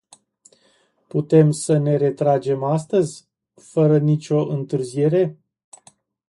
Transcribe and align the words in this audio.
Putem 1.07 1.51
sa 1.53 1.77
ne 1.79 1.95
retragem 1.97 2.63
astăzi, 2.63 3.27
fără 3.55 3.97
nicio 3.97 4.43
întârziere? 4.45 5.39